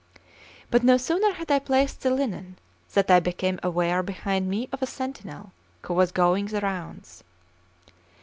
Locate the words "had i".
1.33-1.59